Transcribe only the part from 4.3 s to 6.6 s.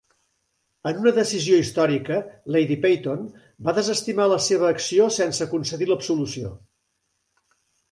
la seva acció sense concedir l'absolució.